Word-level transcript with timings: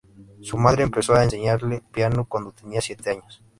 Su 0.41 0.57
madre 0.57 0.81
empezó 0.81 1.13
a 1.13 1.23
enseñarle 1.23 1.83
piano 1.93 2.25
cuándo 2.25 2.51
tenía 2.53 2.81
siete 2.81 3.11
años. 3.11 3.43